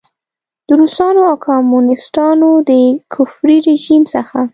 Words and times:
د 0.67 0.69
روسانو 0.81 1.21
او 1.29 1.35
کمونیسټانو 1.47 2.49
د 2.69 2.71
کفري 3.13 3.57
رژیم 3.69 4.01
څخه. 4.13 4.39